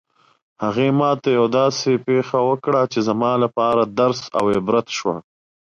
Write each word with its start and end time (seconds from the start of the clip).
هغې 0.63 0.87
ما 0.99 1.11
ته 1.21 1.29
یوه 1.37 1.49
داسې 1.59 1.91
پېښه 2.07 2.37
وکړه 2.49 2.81
چې 2.91 2.99
زما 3.07 3.31
لپاره 3.43 3.81
درس 3.99 4.21
او 4.37 4.43
عبرت 4.57 4.87
شوه 4.97 5.17